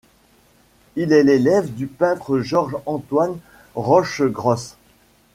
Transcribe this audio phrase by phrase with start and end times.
[0.95, 3.37] Il est l’élève du peintre Georges-Antoine
[3.75, 4.75] Rochegrosse.